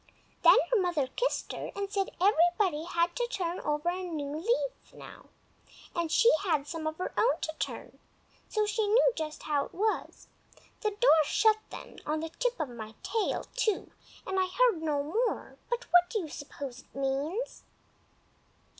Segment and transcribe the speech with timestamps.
[0.41, 5.27] Then her mother kissed her, and said everybody had to turn over new leaves now,
[5.95, 7.99] and she had some of her own to turn,
[8.49, 10.25] so she knew just how it was.
[10.81, 15.83] The door shut then—on the tip of my tail, too—and I heard no more; but
[15.93, 17.61] what do you suppose it means?"